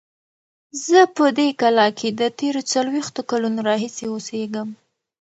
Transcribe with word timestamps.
زه 0.85 0.99
په 1.15 1.25
دې 1.37 1.47
کلا 1.61 1.87
کې 1.99 2.09
د 2.19 2.21
تېرو 2.39 2.61
څلوېښتو 2.71 3.21
کلونو 3.31 3.59
راهیسې 3.69 4.05
اوسیږم. 4.13 4.69